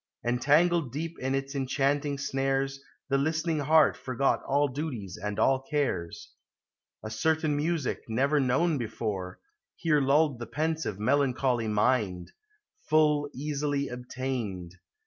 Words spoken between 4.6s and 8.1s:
duties and all cares. A certain music,